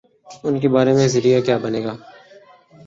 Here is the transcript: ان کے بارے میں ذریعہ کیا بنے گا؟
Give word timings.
ان 0.43 0.59
کے 0.59 0.67
بارے 0.67 0.91
میں 0.93 1.07
ذریعہ 1.07 1.41
کیا 1.41 1.57
بنے 1.57 1.83
گا؟ 1.83 1.93